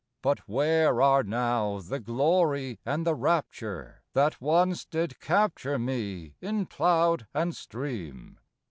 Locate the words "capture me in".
5.19-6.65